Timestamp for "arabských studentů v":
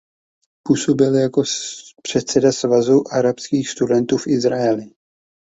3.11-4.27